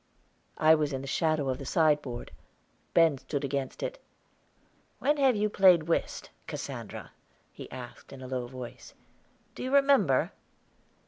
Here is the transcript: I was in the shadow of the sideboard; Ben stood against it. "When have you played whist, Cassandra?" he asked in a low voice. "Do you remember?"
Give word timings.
I 0.57 0.73
was 0.73 0.93
in 0.93 1.01
the 1.01 1.07
shadow 1.07 1.47
of 1.49 1.59
the 1.59 1.65
sideboard; 1.67 2.31
Ben 2.95 3.19
stood 3.19 3.43
against 3.43 3.83
it. 3.83 3.99
"When 4.97 5.17
have 5.17 5.35
you 5.35 5.47
played 5.47 5.83
whist, 5.83 6.31
Cassandra?" 6.47 7.11
he 7.51 7.69
asked 7.69 8.11
in 8.11 8.23
a 8.23 8.27
low 8.27 8.47
voice. 8.47 8.95
"Do 9.53 9.61
you 9.61 9.71
remember?" 9.71 10.31